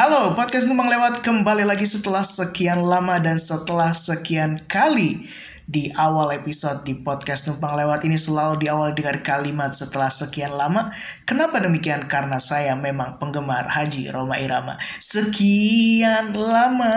[0.00, 5.28] Halo, podcast Numpang Lewat kembali lagi setelah sekian lama dan setelah sekian kali
[5.68, 10.88] di awal episode di podcast Numpang Lewat ini selalu diawali dengan kalimat setelah sekian lama.
[11.28, 12.08] Kenapa demikian?
[12.08, 14.80] Karena saya memang penggemar Haji Roma Irama.
[15.04, 16.96] Sekian lama.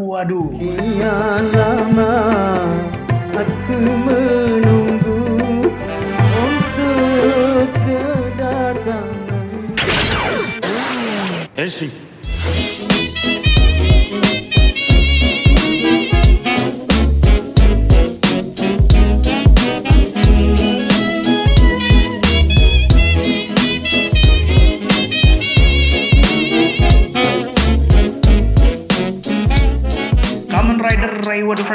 [0.00, 0.48] Waduh.
[0.56, 2.12] Sekian lama
[3.36, 5.36] aku menunggu
[6.24, 9.12] untuk kedatangan
[11.60, 12.09] 変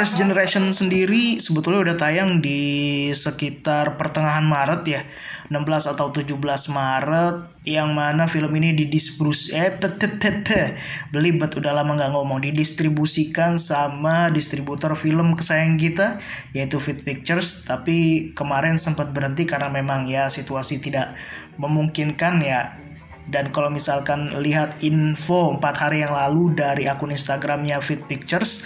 [0.06, 5.02] First Generation sendiri sebetulnya udah tayang di sekitar pertengahan Maret ya.
[5.50, 5.66] 16
[5.98, 6.30] atau 17
[6.70, 9.74] Maret yang mana film ini didistribusi eh
[11.10, 11.50] belibet.
[11.58, 12.38] Udah lama nggak ngomong.
[12.38, 16.06] Didistribusikan sama distributor film kesayangan kita
[16.54, 17.66] yaitu Fit Pictures.
[17.66, 21.18] Tapi kemarin sempat berhenti karena memang ya situasi tidak
[21.58, 22.78] memungkinkan ya.
[23.26, 28.62] Dan kalau misalkan lihat info 4 hari yang lalu dari akun Instagramnya Fit Pictures,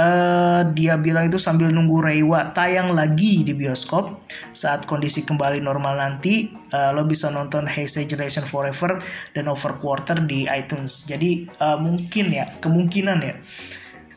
[0.00, 6.00] eh dia bilang itu sambil nunggu Reiwa tayang lagi di bioskop saat kondisi kembali normal
[6.00, 8.96] nanti eh, lo bisa nonton Heisei Generation Forever
[9.36, 11.04] dan Over Quarter di iTunes.
[11.04, 13.36] Jadi eh, mungkin ya kemungkinan ya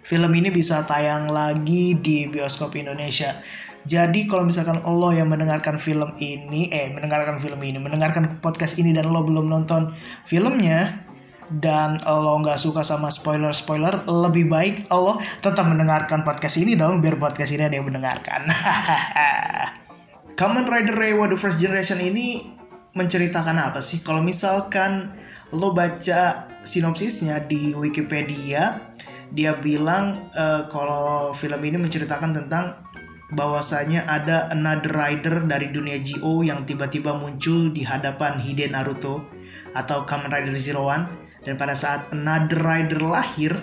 [0.08, 3.36] film ini bisa tayang lagi di bioskop Indonesia.
[3.84, 8.96] Jadi kalau misalkan lo yang mendengarkan film ini, eh mendengarkan film ini, mendengarkan podcast ini
[8.96, 9.92] dan lo belum nonton
[10.24, 11.03] filmnya
[11.54, 17.22] dan lo nggak suka sama spoiler-spoiler, lebih baik lo tetap mendengarkan podcast ini dong biar
[17.22, 18.50] podcast ini ada yang mendengarkan.
[20.40, 22.42] Kamen Rider Reiwa The First Generation ini
[22.98, 24.02] menceritakan apa sih?
[24.02, 25.14] Kalau misalkan
[25.54, 28.82] lo baca sinopsisnya di Wikipedia,
[29.30, 32.82] dia bilang eh, kalau film ini menceritakan tentang
[33.34, 39.26] bahwasanya ada another rider dari dunia GO yang tiba-tiba muncul di hadapan Hiden Naruto
[39.74, 43.56] atau Kamen Rider Zero One dan pada saat another rider lahir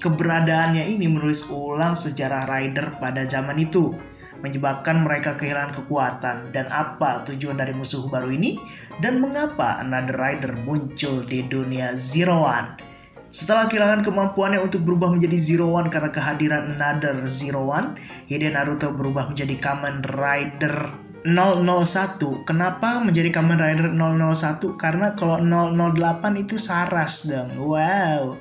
[0.00, 3.92] keberadaannya ini menulis ulang sejarah rider pada zaman itu
[4.38, 8.54] menyebabkan mereka kehilangan kekuatan dan apa tujuan dari musuh baru ini
[9.02, 12.78] dan mengapa another rider muncul di dunia Zero One.
[13.28, 18.88] Setelah kehilangan kemampuannya untuk berubah menjadi Zero One karena kehadiran Another Zero One, Hiden Naruto
[18.94, 22.46] berubah menjadi Kamen Rider 001.
[22.46, 24.78] Kenapa menjadi Kamen Rider 001?
[24.78, 27.58] Karena kalau 008 itu Saras dong.
[27.58, 28.38] Wow.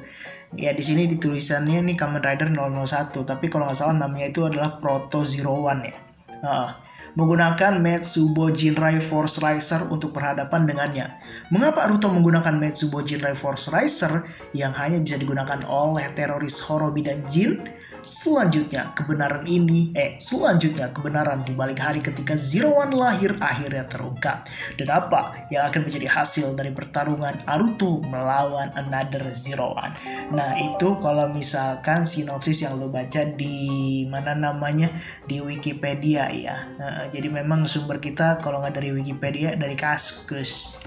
[0.56, 4.78] Ya di sini ditulisannya nih Kamen Rider 001, tapi kalau nggak salah namanya itu adalah
[4.78, 5.98] Proto Zero One ya.
[6.44, 11.18] Heeh menggunakan Metsubo Jinrai Force Riser untuk berhadapan dengannya.
[11.50, 14.22] Mengapa Naruto menggunakan Metsubo Jinrai Force Riser
[14.54, 17.66] yang hanya bisa digunakan oleh teroris Horobi dan Jin?
[18.07, 24.47] Selanjutnya, kebenaran ini, eh, selanjutnya kebenaran di balik hari ketika Zero One lahir akhirnya terungkap.
[24.79, 29.91] Dan apa yang akan menjadi hasil dari pertarungan Naruto melawan Another Zero One?
[30.31, 34.88] Nah, itu kalau misalkan sinopsis yang lo baca di mana namanya
[35.28, 36.56] di Wikipedia ya.
[36.79, 40.79] Nah, jadi memang sumber kita kalau nggak dari Wikipedia dari Kaskus.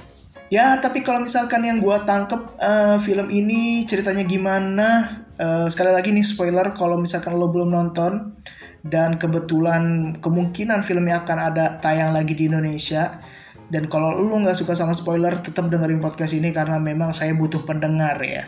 [0.48, 5.19] Ya, tapi kalau misalkan yang gua tangkep eh, film ini ceritanya gimana?
[5.40, 8.36] Eh, sekali lagi nih spoiler kalau misalkan lo belum nonton
[8.84, 13.24] dan kebetulan kemungkinan filmnya akan ada tayang lagi di Indonesia
[13.72, 17.64] dan kalau lo nggak suka sama spoiler tetap dengerin podcast ini karena memang saya butuh
[17.64, 18.44] pendengar ya.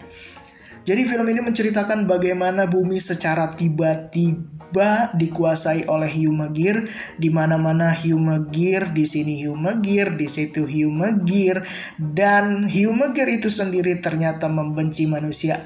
[0.84, 9.06] Jadi film ini menceritakan bagaimana bumi secara tiba-tiba dikuasai oleh Humagir, di mana-mana Humagir, di
[9.06, 11.62] sini Humagir, di situ Humagir,
[11.96, 15.62] dan Humagir itu sendiri ternyata membenci manusia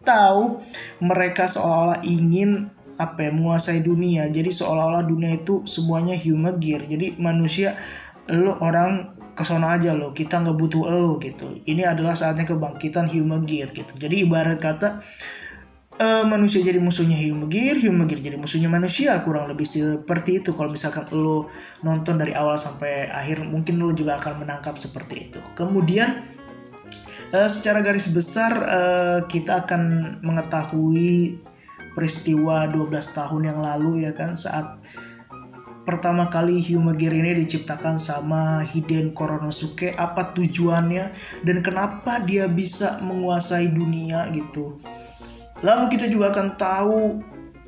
[0.00, 0.56] atau
[1.04, 4.28] mereka seolah-olah ingin apa ya menguasai dunia.
[4.28, 6.84] Jadi seolah-olah dunia itu semuanya Humagir.
[6.88, 7.76] Jadi manusia
[8.28, 11.60] lo orang ke sana aja lo kita nggak butuh lo gitu.
[11.64, 13.92] Ini adalah saatnya kebangkitan Humagir gitu.
[13.96, 15.00] Jadi ibarat kata
[15.96, 19.16] eh, manusia jadi musuhnya Humagir Humagir jadi musuhnya manusia.
[19.24, 20.52] Kurang lebih seperti itu.
[20.52, 21.48] Kalau misalkan lo
[21.80, 25.40] nonton dari awal sampai akhir mungkin lo juga akan menangkap seperti itu.
[25.56, 26.39] Kemudian
[27.30, 29.82] eh, secara garis besar eh, kita akan
[30.22, 31.40] mengetahui
[31.94, 34.78] peristiwa 12 tahun yang lalu ya kan saat
[35.90, 39.90] pertama kali Humagir ini diciptakan sama Hiden Koronosuke.
[39.98, 41.10] Apa tujuannya
[41.42, 44.78] dan kenapa dia bisa menguasai dunia gitu.
[45.66, 47.00] Lalu kita juga akan tahu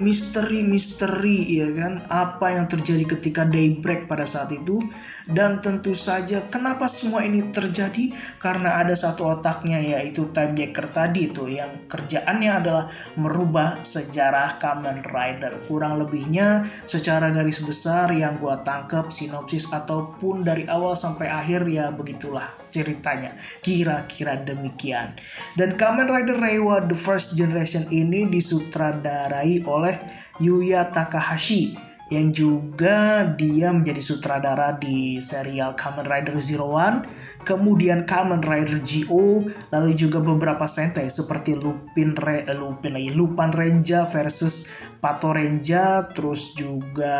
[0.02, 4.82] misteri-misteri ya kan apa yang terjadi ketika daybreak pada saat itu
[5.30, 8.10] Dan tentu saja kenapa semua ini terjadi?
[8.42, 15.06] Karena ada satu otaknya yaitu Time Jacker tadi tuh yang kerjaannya adalah merubah sejarah Kamen
[15.06, 15.62] Rider.
[15.70, 21.94] Kurang lebihnya secara garis besar yang gua tangkap sinopsis ataupun dari awal sampai akhir ya
[21.94, 23.36] begitulah ceritanya.
[23.62, 25.14] Kira-kira demikian.
[25.54, 29.91] Dan Kamen Rider Reiwa The First Generation ini disutradarai oleh
[30.40, 31.76] Yuya Takahashi
[32.12, 37.08] yang juga dia menjadi sutradara di serial Kamen Rider Zero One,
[37.42, 43.50] kemudian Kamen Rider GO, lalu juga beberapa sentai seperti Lupin Re, eh, Lupin lagi Lupan
[43.50, 44.70] Renja versus
[45.02, 47.18] Pato Renja, terus juga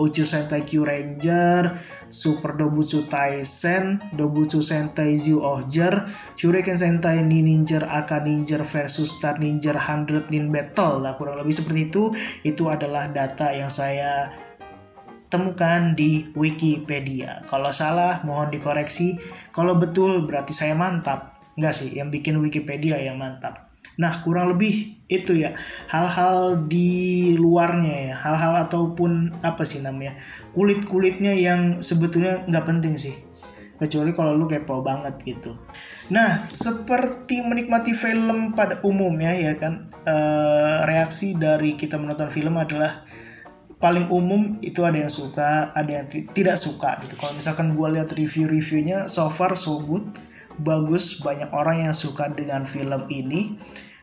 [0.00, 1.76] Uchu Sentai Q Ranger,
[2.08, 6.08] Super Dobutsu Taisen, Dobutsu Sentai Zyu Ohger,
[6.40, 11.04] Shuriken Sentai Ninja Aka Ninja versus Star Ninja 100 Nin Battle.
[11.04, 12.10] Lah kurang lebih seperti itu.
[12.40, 14.32] Itu adalah data yang saya
[15.28, 17.44] temukan di Wikipedia.
[17.44, 19.20] Kalau salah mohon dikoreksi.
[19.58, 21.34] Kalau betul berarti saya mantap.
[21.58, 23.66] Enggak sih, yang bikin Wikipedia yang mantap.
[23.98, 25.58] Nah, kurang lebih itu ya
[25.90, 30.14] hal-hal di luarnya ya, hal-hal ataupun apa sih namanya
[30.54, 33.18] kulit-kulitnya yang sebetulnya nggak penting sih,
[33.74, 35.58] kecuali kalau lu kepo banget gitu.
[36.14, 40.16] Nah, seperti menikmati film pada umumnya ya kan, e,
[40.86, 43.02] reaksi dari kita menonton film adalah
[43.78, 47.14] paling umum itu ada yang suka, ada yang tidak suka gitu.
[47.14, 50.06] Kalau misalkan gue lihat review-reviewnya, so far so good,
[50.58, 53.56] bagus, banyak orang yang suka dengan film ini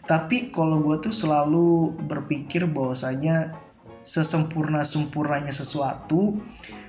[0.06, 3.58] tapi kalau gue tuh selalu berpikir bahwasanya
[4.06, 6.38] sesempurna-sempurnanya sesuatu,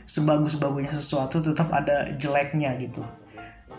[0.04, 3.00] sebagus-bagusnya sesuatu tetap ada jeleknya gitu.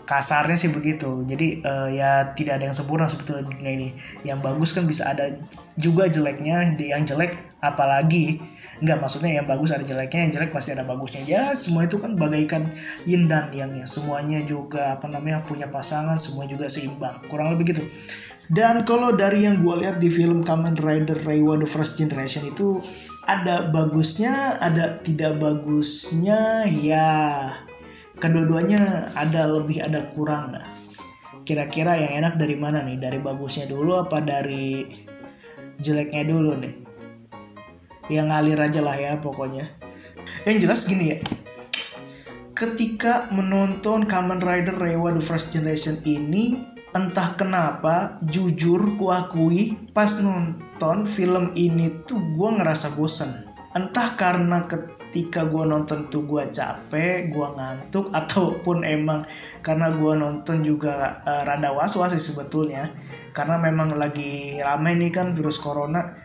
[0.02, 1.22] Kasarnya sih begitu.
[1.22, 3.88] Jadi uh, ya tidak ada yang sempurna sebetulnya dunia ini.
[4.26, 5.30] Yang bagus kan bisa ada
[5.78, 8.38] juga jeleknya, yang jelek apalagi
[8.78, 11.22] Enggak maksudnya yang bagus ada jeleknya, yang jelek pasti ada bagusnya.
[11.26, 12.70] Ya semua itu kan bagaikan
[13.02, 13.90] yin dan yang ya.
[13.90, 17.18] Semuanya juga apa namanya punya pasangan, semua juga seimbang.
[17.26, 17.82] Kurang lebih gitu.
[18.48, 22.80] Dan kalau dari yang gue lihat di film Kamen Rider Reiwa The First Generation itu
[23.28, 27.10] ada bagusnya, ada tidak bagusnya, ya
[28.16, 30.64] kedua-duanya ada lebih ada kurang lah.
[31.44, 32.96] Kira-kira yang enak dari mana nih?
[32.96, 34.86] Dari bagusnya dulu apa dari
[35.76, 36.87] jeleknya dulu nih?
[38.08, 39.68] Yang ngalir aja lah ya pokoknya.
[40.48, 41.18] Yang jelas gini ya.
[42.56, 46.58] Ketika menonton Kamen Rider Reiwa The First Generation ini
[46.96, 53.44] entah kenapa jujur kuakui pas nonton film ini tuh gue ngerasa bosen
[53.76, 59.28] entah karena ketika gue nonton tuh gue capek gue ngantuk ataupun emang
[59.60, 62.88] karena gue nonton juga uh, rada was was sih sebetulnya
[63.36, 66.16] karena memang lagi ramai nih kan virus corona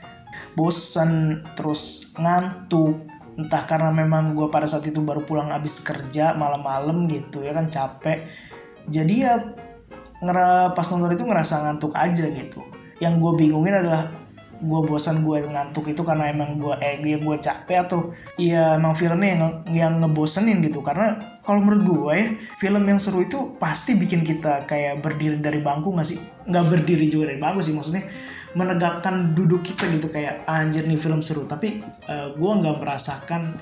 [0.54, 3.04] bosen terus ngantuk.
[3.34, 7.66] Entah karena memang gue pada saat itu baru pulang abis kerja malam-malam gitu ya kan
[7.66, 8.30] capek.
[8.86, 9.42] Jadi ya
[10.22, 12.62] ngera pas nonton itu ngerasa ngantuk aja gitu.
[13.02, 14.08] Yang gue bingungin adalah
[14.64, 18.96] gue bosan gue ngantuk itu karena emang gue eh dia gue capek atau iya emang
[18.96, 19.42] filmnya yang
[19.74, 20.80] yang ngebosenin gitu.
[20.86, 22.28] Karena kalau menurut gue ya
[22.62, 26.22] film yang seru itu pasti bikin kita kayak berdiri dari bangku nggak sih?
[26.48, 28.06] Nggak berdiri juga dari bangku sih maksudnya
[28.54, 31.46] menegakkan duduk kita gitu kayak anjir nih film seru.
[31.50, 33.58] Tapi uh, gue nggak merasakan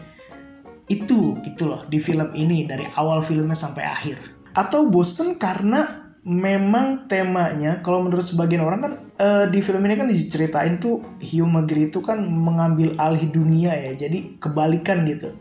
[0.91, 4.17] itu gitu loh di film ini dari awal filmnya sampai akhir.
[4.51, 10.05] Atau bosen karena memang temanya kalau menurut sebagian orang kan uh, di film ini kan
[10.05, 15.33] diceritain tuh Hugh McGregor itu kan mengambil alih dunia ya jadi kebalikan gitu.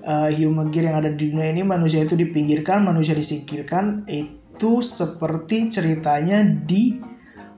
[0.00, 6.44] Uh, Hugh yang ada di dunia ini manusia itu dipinggirkan manusia disingkirkan itu seperti ceritanya
[6.44, 7.00] di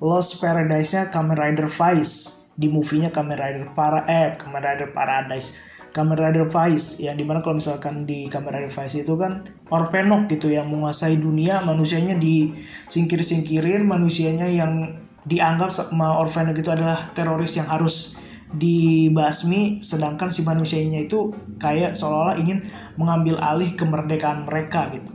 [0.02, 2.42] Lost Paradise-nya Kamen Rider Vice.
[2.58, 5.62] Di movie-nya Kamen Rider para eh Kamen Rider Paradise.
[5.94, 10.26] Kamen Rider Vice yang di mana kalau misalkan di Kamen Rider Vice itu kan Orphenok
[10.26, 14.90] gitu yang menguasai dunia manusianya disingkir-singkirin manusianya yang
[15.22, 18.18] dianggap sama Orphenok itu adalah teroris yang harus
[18.52, 21.30] dibasmi sedangkan si manusianya itu
[21.62, 22.64] kayak seolah-olah ingin
[22.98, 25.12] mengambil alih kemerdekaan mereka gitu.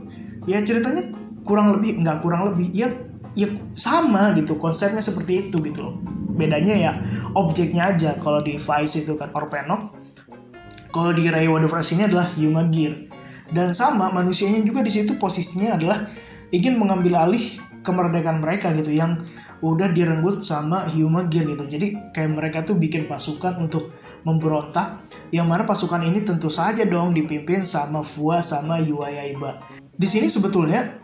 [0.48, 1.12] Ya ceritanya
[1.44, 2.88] kurang lebih nggak kurang lebih ya
[3.38, 3.46] ya
[3.78, 5.94] sama gitu konsepnya seperti itu gitu loh
[6.34, 6.92] bedanya ya
[7.38, 9.94] objeknya aja kalau di Vice itu kan Orphenok
[10.88, 12.96] kalau di Ray First ini adalah Yuma Gear.
[13.48, 16.08] Dan sama manusianya juga di situ posisinya adalah
[16.52, 19.20] ingin mengambil alih kemerdekaan mereka gitu yang
[19.60, 21.64] udah direnggut sama Hyuma Gear gitu.
[21.64, 23.92] Jadi kayak mereka tuh bikin pasukan untuk
[24.24, 29.60] memberontak yang mana pasukan ini tentu saja dong dipimpin sama Fua sama Yuayaiba.
[29.92, 30.98] Di sini sebetulnya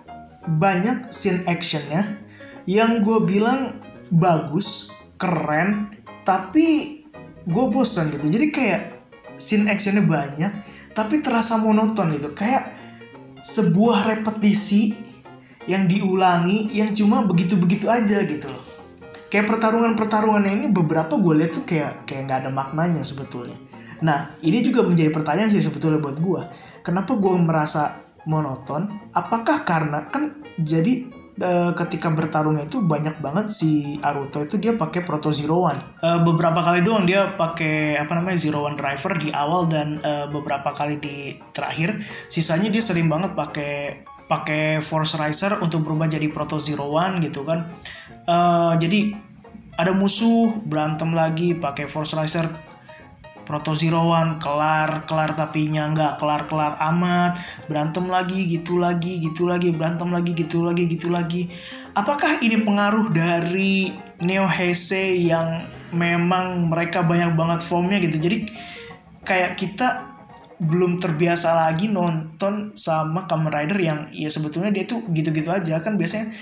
[0.44, 2.23] banyak scene actionnya
[2.64, 3.76] yang gue bilang
[4.08, 5.92] bagus, keren,
[6.24, 7.00] tapi
[7.44, 8.26] gue bosan gitu.
[8.28, 8.82] Jadi kayak
[9.36, 10.52] scene actionnya banyak
[10.96, 12.32] tapi terasa monoton gitu.
[12.32, 12.72] Kayak
[13.44, 14.96] sebuah repetisi
[15.68, 18.64] yang diulangi yang cuma begitu-begitu aja gitu loh.
[19.28, 23.58] Kayak pertarungan-pertarungan ini beberapa gue lihat tuh kayak kayak nggak ada maknanya sebetulnya.
[24.04, 26.42] Nah ini juga menjadi pertanyaan sih sebetulnya buat gue
[26.84, 28.86] kenapa gue merasa monoton?
[29.16, 31.08] Apakah karena kan jadi
[31.40, 35.80] eh, ketika bertarungnya itu banyak banget si Aruto itu dia pakai Proto Zero One.
[36.02, 40.26] Eh, beberapa kali doang dia pakai apa namanya Zero One Driver di awal dan eh,
[40.30, 42.02] beberapa kali di terakhir.
[42.30, 47.42] Sisanya dia sering banget pakai pakai Force Riser untuk berubah jadi Proto Zero One gitu
[47.42, 47.66] kan.
[48.24, 49.00] Eh, jadi
[49.74, 52.73] ada musuh berantem lagi pakai Force Riser
[53.44, 57.38] Proto Zero One kelar kelar tapi nggak kelar kelar amat.
[57.68, 61.52] Berantem lagi gitu lagi gitu lagi berantem lagi gitu lagi gitu lagi.
[61.94, 65.62] Apakah ini pengaruh dari Neo Heisei yang
[65.94, 68.18] memang mereka banyak banget formnya gitu?
[68.18, 68.50] Jadi
[69.22, 70.14] kayak kita
[70.54, 75.78] belum terbiasa lagi nonton sama Kamen Rider yang ya sebetulnya dia tuh gitu-gitu aja.
[75.82, 76.34] Kan biasanya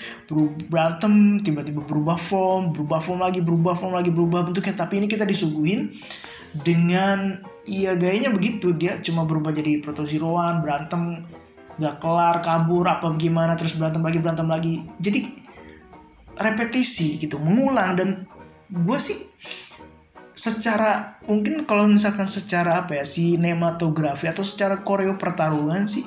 [0.68, 4.76] berantem tiba-tiba berubah form berubah form lagi berubah form lagi berubah bentuknya.
[4.76, 5.88] Tapi ini kita disuguhin
[6.56, 8.76] dengan ya gayanya begitu.
[8.76, 11.24] Dia cuma berubah jadi Proto Zero One berantem
[11.80, 14.74] nggak kelar kabur apa gimana terus berantem lagi berantem lagi.
[15.00, 15.20] Jadi
[16.36, 17.96] repetisi gitu mengulang.
[17.96, 18.08] Dan
[18.68, 19.16] gue sih
[20.32, 26.04] secara mungkin kalau misalkan secara apa ya sinematografi atau secara koreo pertarungan sih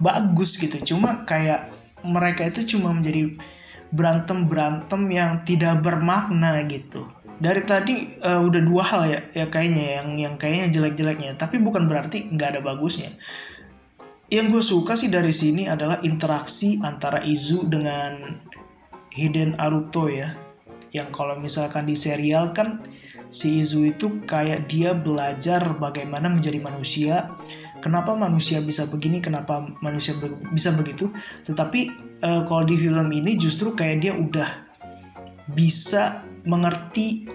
[0.00, 0.94] bagus gitu.
[0.94, 1.68] Cuma kayak
[2.04, 3.34] mereka itu cuma menjadi
[3.88, 10.02] berantem berantem yang tidak bermakna gitu dari tadi eh, udah dua hal ya ya kayaknya
[10.02, 11.38] yang yang kayaknya jelek-jeleknya.
[11.38, 13.14] Tapi bukan berarti nggak ada bagusnya.
[14.28, 18.36] Yang gue suka sih dari sini adalah interaksi antara Izu dengan
[19.14, 20.36] Hiden Aruto ya.
[20.92, 22.84] Yang kalau misalkan di serial kan
[23.32, 27.32] si Izu itu kayak dia belajar bagaimana menjadi manusia.
[27.78, 31.08] Kenapa manusia bisa begini kenapa manusia be- bisa begitu?
[31.46, 31.80] Tetapi
[32.20, 34.50] eh, kalau di film ini justru kayak dia udah
[35.48, 37.28] bisa mengerti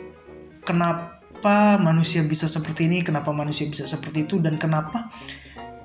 [0.65, 5.13] kenapa manusia bisa seperti ini kenapa manusia bisa seperti itu dan kenapa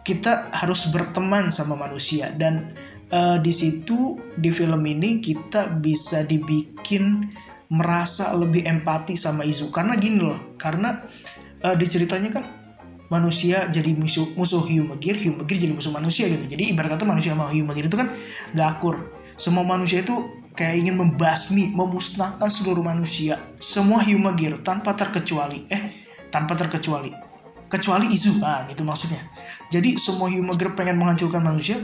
[0.08, 2.32] kita harus berteman sama manusia.
[2.32, 2.72] Dan
[3.12, 7.28] eh, di situ di film ini kita bisa dibikin
[7.68, 11.04] merasa lebih empati sama Izu karena gini loh karena
[11.60, 12.44] eh, di ceritanya kan
[13.12, 16.48] manusia jadi musuh musuh Hyumegir Hyumegir jadi musuh manusia gitu.
[16.48, 18.08] Jadi ibarat kata manusia sama Hyumegir itu kan
[18.56, 18.96] gak akur.
[19.36, 20.16] Semua manusia itu
[20.58, 23.38] kayak ingin membasmi memusnahkan seluruh manusia.
[23.62, 26.02] Semua Hyumegir tanpa terkecuali eh
[26.34, 27.14] tanpa terkecuali.
[27.70, 29.22] Kecuali Izu ah itu maksudnya.
[29.70, 31.78] Jadi semua Hyumegir pengen menghancurkan manusia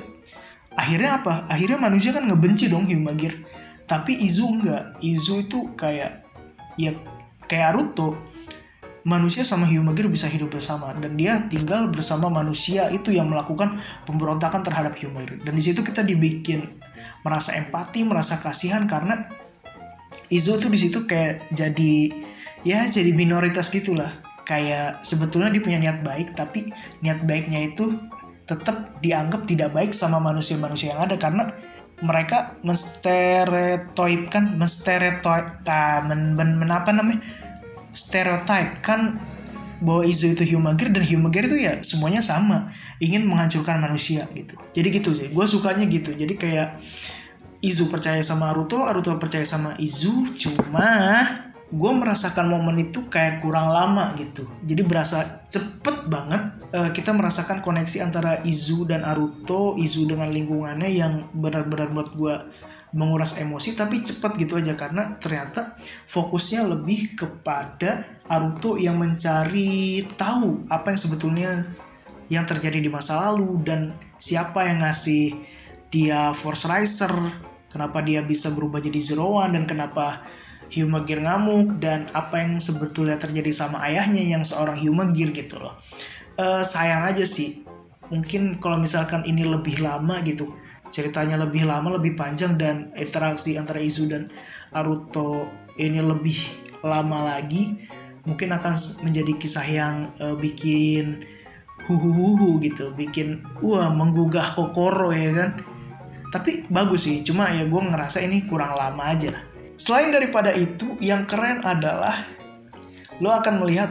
[0.75, 1.47] akhirnya apa?
[1.47, 3.47] Akhirnya manusia kan ngebenci dong Hyumegir
[3.87, 4.99] tapi Izu enggak.
[4.99, 6.27] Izu itu kayak
[6.75, 6.91] ya
[7.47, 8.19] kayak Naruto.
[9.05, 10.89] Manusia sama Hyumegir bisa hidup bersama.
[10.97, 13.79] Dan dia tinggal bersama manusia itu yang melakukan
[14.09, 16.65] pemberontakan terhadap Hyumegir dan di situ kita dibikin
[17.25, 19.25] merasa empati merasa kasihan karena
[20.33, 22.09] Izu tuh di situ kayak jadi
[22.65, 24.09] ya jadi minoritas gitulah.
[24.45, 26.69] Kayak sebetulnya dia punya niat baik tapi
[27.01, 27.97] niat baiknya itu
[28.45, 31.49] tetap dianggap tidak baik sama manusia-manusia yang ada karena
[32.05, 37.25] mereka menstereotypekan menstereotype ah, men, men, men- apa namanya?
[37.95, 39.17] Stereotype kan
[39.85, 42.73] bahwa Izu itu Hyumegir dan Hyumegir itu ya semuanya sama.
[42.99, 44.57] Ingin menghancurkan manusia gitu.
[44.73, 45.29] Jadi gitu sih.
[45.29, 46.17] Gue sukanya gitu.
[46.17, 46.81] Jadi kayak
[47.65, 51.25] Izu percaya sama Aruto Aruto percaya sama Izu cuma
[51.75, 54.45] gue merasakan momen itu kayak kurang lama gitu.
[54.65, 56.43] Jadi berasa cepet banget
[56.77, 62.35] eh, kita merasakan koneksi antara Izu dan Aruto Izu dengan lingkungannya yang benar-benar buat gue
[62.95, 64.79] menguras emosi tapi cepet gitu aja.
[64.79, 65.75] Karena ternyata
[66.09, 71.51] fokusnya lebih kepada Aruto yang mencari tahu apa yang sebetulnya
[72.33, 75.37] yang terjadi di masa lalu dan siapa yang ngasih
[75.93, 77.13] dia Force Riser
[77.69, 80.25] kenapa dia bisa berubah jadi Zero One dan kenapa
[80.73, 85.77] Hyumegir ngamuk dan apa yang sebetulnya terjadi sama ayahnya yang seorang Hyumegir gitu loh.
[86.35, 87.63] Eh, sayang aja sih.
[88.11, 90.51] Mungkin kalau misalkan ini lebih lama gitu
[90.95, 94.31] ceritanya lebih lama lebih panjang dan interaksi antara Izu dan
[94.71, 96.39] Aruto ini lebih
[96.87, 97.75] lama lagi
[98.23, 101.27] mungkin akan menjadi kisah yang eh, bikin
[101.91, 105.51] huhuhuhu gitu bikin wah menggugah kokoro ya kan?
[106.31, 109.35] Tapi bagus sih cuma ya gue ngerasa ini kurang lama aja
[109.75, 112.23] selain daripada itu yang keren adalah
[113.19, 113.91] lo akan melihat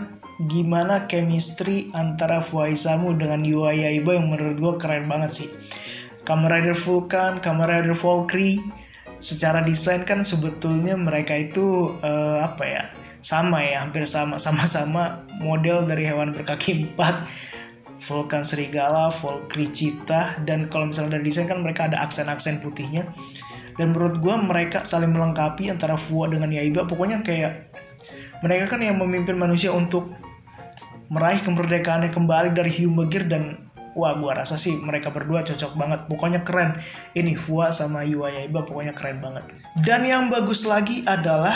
[0.49, 5.49] gimana chemistry antara Fuaisamu dengan Yua Yaiba yang menurut gue keren banget sih
[6.23, 8.63] Kamen Rider Vulcan, Kamen Rider Valkyrie
[9.23, 12.83] secara desain kan sebetulnya mereka itu eh, apa ya
[13.23, 17.23] sama ya hampir sama sama-sama model dari hewan berkaki empat.
[18.03, 23.07] Vulcan Serigala, Valkyrie Cheetah dan kalau misalnya dari desain kan mereka ada aksen-aksen putihnya.
[23.79, 26.83] Dan menurut gue mereka saling melengkapi antara Fua dengan Yaiba.
[26.83, 27.71] Pokoknya kayak
[28.43, 30.11] mereka kan yang memimpin manusia untuk
[31.07, 33.55] meraih kemerdekaannya kembali dari Humagir dan
[33.93, 35.99] wah gua rasa sih mereka berdua cocok banget.
[36.09, 36.77] Pokoknya keren.
[37.13, 39.47] Ini Fua sama Yua Yaiba pokoknya keren banget.
[39.79, 41.55] Dan yang bagus lagi adalah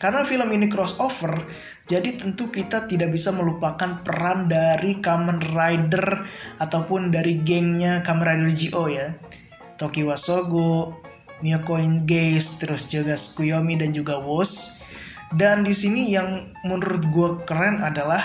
[0.00, 1.44] karena film ini crossover
[1.90, 6.22] jadi tentu kita tidak bisa melupakan peran dari Kamen Rider
[6.62, 9.10] ataupun dari gengnya Kamen Rider GO ya.
[9.74, 11.02] Toki Wasogo,
[11.42, 14.86] Miyako Gaze, terus juga Tsukuyomi dan juga Wos.
[15.34, 18.22] Dan di sini yang menurut gue keren adalah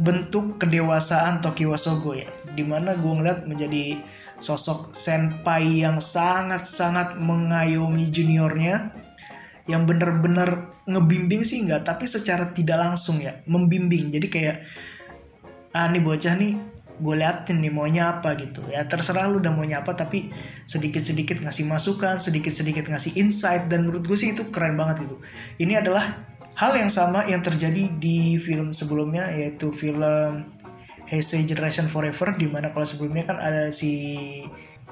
[0.00, 4.00] bentuk kedewasaan Toki Wasogo ya di mana gue ngeliat menjadi
[4.42, 8.90] sosok senpai yang sangat-sangat mengayomi juniornya
[9.70, 14.10] yang bener-bener ngebimbing sih enggak tapi secara tidak langsung ya membimbing.
[14.10, 14.56] Jadi kayak
[15.72, 16.58] ah nih bocah nih
[17.02, 18.66] gue liatin nih maunya apa gitu.
[18.66, 20.34] Ya terserah lu udah maunya apa tapi
[20.66, 25.16] sedikit-sedikit ngasih masukan sedikit-sedikit ngasih insight dan menurut gue sih itu keren banget itu
[25.62, 30.44] ini adalah Hal yang sama yang terjadi di film sebelumnya yaitu film
[31.08, 33.92] Heisei Generation Forever di mana kalau sebelumnya kan ada si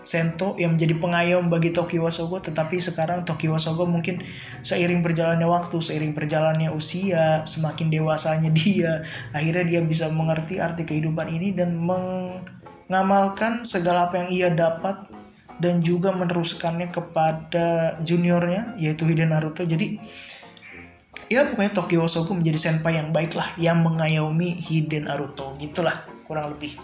[0.00, 4.24] Sento yang menjadi pengayom bagi Toki Wasogo tetapi sekarang Toki Wasogo mungkin
[4.64, 9.04] seiring berjalannya waktu, seiring berjalannya usia, semakin dewasanya dia,
[9.36, 15.04] akhirnya dia bisa mengerti arti kehidupan ini dan mengamalkan segala apa yang ia dapat
[15.60, 19.68] dan juga meneruskannya kepada juniornya yaitu Hiden Naruto.
[19.68, 20.00] Jadi
[21.30, 25.54] ya pokoknya Tokyo Soku menjadi senpai yang baik lah yang mengayomi Hiden Naruto.
[25.62, 26.74] Gitulah kurang lebih.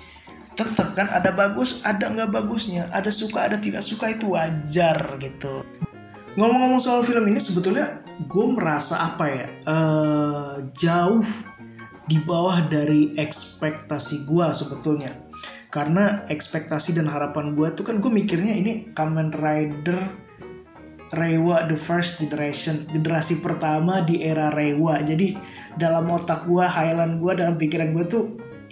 [0.56, 2.86] Tetap kan ada bagus ada nggak bagusnya.
[2.94, 5.66] Ada suka ada tidak suka itu wajar gitu.
[6.38, 11.26] Ngomong-ngomong soal film ini sebetulnya gue merasa apa ya uh, jauh
[12.06, 15.12] di bawah dari ekspektasi gue sebetulnya.
[15.74, 20.25] Karena ekspektasi dan harapan gue tuh kan gue mikirnya ini Kamen Rider
[21.16, 25.32] Rewa the first generation generasi pertama di era Rewa jadi
[25.75, 28.24] dalam otak gue Highland gue dalam pikiran gue tuh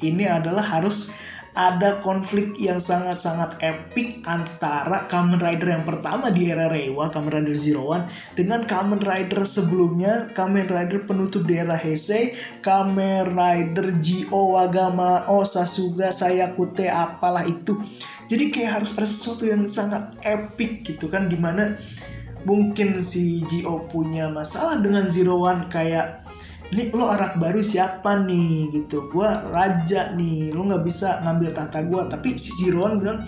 [0.04, 1.16] ini adalah harus
[1.54, 7.54] ada konflik yang sangat-sangat epic antara Kamen Rider yang pertama di era Reiwa, Kamen Rider
[7.54, 14.58] Zero One, dengan Kamen Rider sebelumnya, Kamen Rider penutup di era Heisei, Kamen Rider G.O.
[14.58, 17.78] Wagama, O Sasuga, Sayakute, apalah itu.
[18.26, 21.78] Jadi kayak harus ada sesuatu yang sangat epic gitu kan, di mana
[22.44, 26.24] mungkin si Gio punya masalah dengan Zero One kayak
[26.72, 28.72] ini lo arak baru siapa nih?
[28.72, 29.08] Gitu.
[29.12, 33.18] Gue raja nih lo nggak bisa ngambil tahta gue tapi si Zero One bilang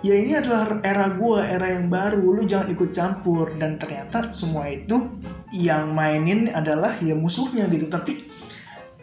[0.00, 3.56] ya ini adalah era gue era yang baru lo jangan ikut campur.
[3.56, 5.20] Dan ternyata semua itu
[5.52, 7.88] yang mainin adalah ya musuhnya gitu.
[7.88, 8.24] Tapi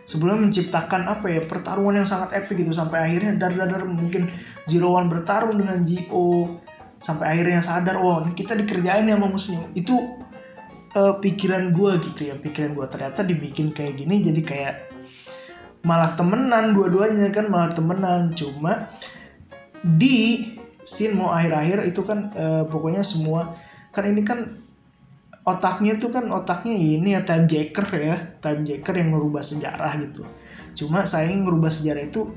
[0.08, 4.26] sebelum menciptakan apa ya pertarungan yang sangat epic gitu sampai akhirnya dar dar, dar mungkin
[4.64, 6.64] Zero One bertarung dengan Gio
[6.98, 9.70] sampai akhirnya sadar wow, kita dikerjain ya sama musuhnya.
[9.78, 9.96] Itu
[10.98, 14.76] uh, pikiran gue gitu ya pikiran gue ternyata dibikin kayak gini jadi kayak
[15.86, 18.34] malah temenan dua-duanya kan malah temenan.
[18.34, 18.90] Cuma
[19.82, 23.54] di scene mau akhir-akhir itu kan uh, pokoknya semua
[23.94, 24.58] kan ini kan
[25.48, 30.28] otaknya tuh kan otaknya ini ya time jacker ya time jacker yang merubah sejarah gitu.
[30.78, 32.30] Cuma saya ngerubah sejarah itu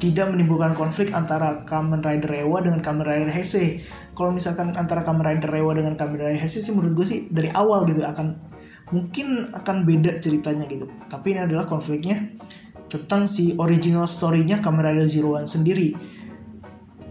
[0.00, 3.84] tidak menimbulkan konflik antara Kamen Rider Rewa dengan Kamen Rider Heisei.
[4.16, 7.52] Kalau misalkan antara Kamen Rider Rewa dengan Kamen Rider Heisei sih menurut gue sih dari
[7.52, 8.32] awal gitu akan
[8.96, 10.88] mungkin akan beda ceritanya gitu.
[11.12, 12.16] Tapi ini adalah konfliknya
[12.88, 15.92] tentang si original story-nya Kamen Rider Zero One sendiri.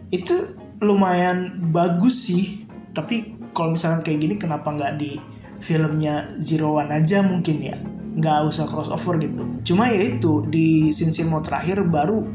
[0.09, 2.65] Itu lumayan bagus sih,
[2.97, 5.21] tapi kalau misalkan kayak gini kenapa nggak di
[5.61, 7.77] filmnya Zero One aja mungkin ya
[8.19, 12.25] nggak usah crossover gitu cuma ya itu di scene-scene mau terakhir baru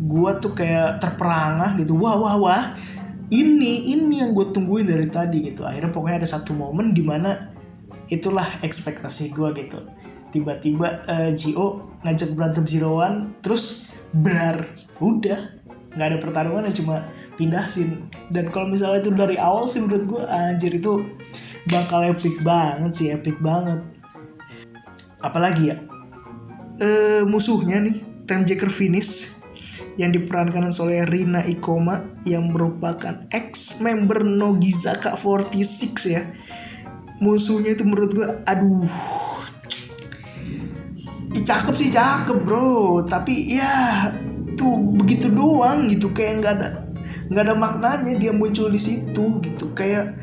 [0.00, 1.92] gue tuh kayak terperangah gitu.
[2.00, 2.64] Wah wah wah.
[3.30, 5.62] Ini ini yang gue tungguin dari tadi gitu.
[5.62, 7.52] Akhirnya pokoknya ada satu momen di mana
[8.10, 9.78] itulah ekspektasi gue gitu.
[10.34, 14.66] Tiba-tiba uh, Gio ngajak berantem Zero One terus benar
[14.98, 15.60] udah.
[15.94, 16.96] Nggak ada pertarungan yang cuma
[17.38, 18.10] pindah scene.
[18.32, 21.06] Dan kalau misalnya itu dari awal sih menurut gue anjir itu
[21.70, 23.84] bakal epic banget sih epic banget.
[25.22, 25.76] Apalagi ya?
[26.80, 29.39] Uh, musuhnya nih Time Jacker finish
[29.98, 36.22] yang diperankan oleh Rina Ikoma yang merupakan ex member Nogizaka 46 ya.
[37.20, 38.88] Musuhnya itu menurut gue aduh.
[41.30, 43.02] Ih, cakep sih cakep bro.
[43.04, 44.08] Tapi ya
[44.54, 46.10] tuh begitu doang gitu.
[46.14, 46.68] Kayak nggak ada
[47.30, 49.70] nggak ada maknanya dia muncul di situ gitu.
[49.76, 50.16] Kayak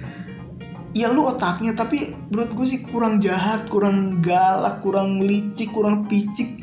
[0.98, 6.58] ya lu otaknya tapi menurut gue sih kurang jahat kurang galak kurang licik kurang picik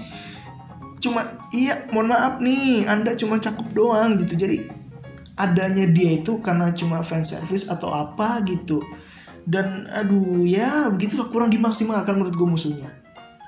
[1.04, 4.40] cuma iya mohon maaf nih anda cuma cakep doang gitu.
[4.40, 4.64] Jadi
[5.36, 8.80] adanya dia itu karena cuma fan service atau apa gitu.
[9.44, 12.88] Dan aduh ya begitulah kurang dimaksimalkan menurut gue musuhnya.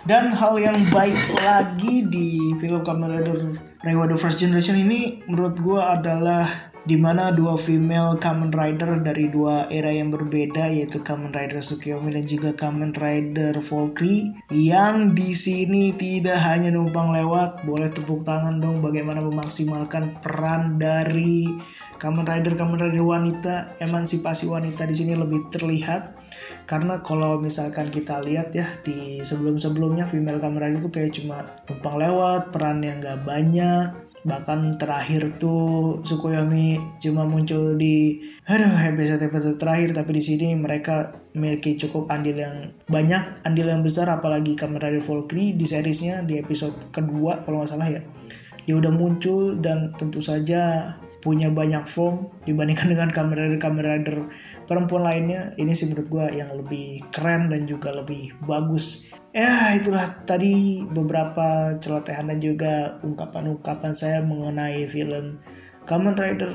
[0.07, 1.17] Dan hal yang baik
[1.49, 3.41] lagi di film Kamen Rider
[3.83, 9.27] Reiwa The First Generation ini menurut gue adalah di mana dua female Kamen Rider dari
[9.27, 15.35] dua era yang berbeda yaitu Kamen Rider Tsukiyomi dan juga Kamen Rider Valkyrie yang di
[15.35, 21.51] sini tidak hanya numpang lewat boleh tepuk tangan dong bagaimana memaksimalkan peran dari
[21.99, 26.13] Kamen Rider Kamen Rider wanita emansipasi wanita di sini lebih terlihat.
[26.67, 31.97] Karena kalau misalkan kita lihat ya di sebelum-sebelumnya female Kamen Rider itu kayak cuma numpang
[31.97, 38.19] lewat peran yang gak banyak bahkan terakhir tuh Sukuyomi cuma muncul di
[38.51, 39.95] aduh episode episode terakhir.
[39.95, 44.11] Tapi di sini mereka memiliki cukup andil yang banyak andil yang besar.
[44.11, 48.03] Apalagi Kamen Rider Valkyrie di seriesnya di episode kedua kalau nggak salah ya.
[48.67, 50.91] Dia udah muncul dan tentu saja
[51.27, 53.11] punya banyak form dibandingkan dengan
[53.83, 54.31] Rider
[54.71, 59.11] perempuan lainnya ini sih menurut gue yang lebih keren dan juga lebih bagus.
[59.35, 65.43] Ya itulah tadi beberapa celotehan dan juga ungkapan-ungkapan saya mengenai film
[65.83, 66.55] Kamen Rider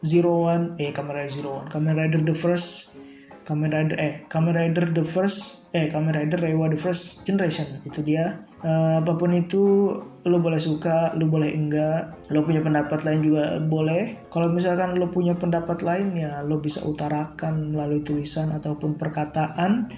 [0.00, 3.02] Zero One eh Kamen Rider Zero One Kamen Rider The First
[3.44, 8.00] Kamen Rider eh Kamen Rider the First eh Kamen Rider Rewa the First Generation itu
[8.00, 8.40] dia.
[8.64, 9.92] Uh, apa pun itu
[10.24, 14.24] lo boleh suka lo boleh enggak lo punya pendapat lain juga boleh.
[14.32, 19.92] Kalau misalkan lo punya pendapat lain ya lo bisa utarakan melalui tulisan ataupun perkataan.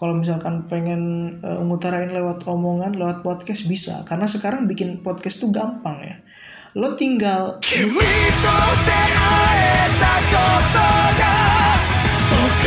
[0.00, 4.08] Kalau misalkan pengen uh, ngutarain lewat omongan lewat podcast bisa.
[4.08, 6.16] Karena sekarang bikin podcast tuh gampang ya.
[6.74, 7.60] Lo tinggal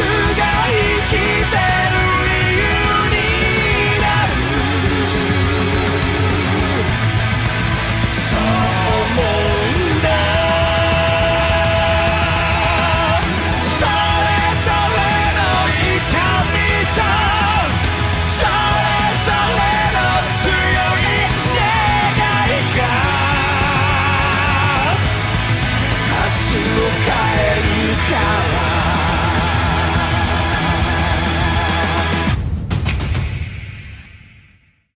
[0.01, 1.66] が生きて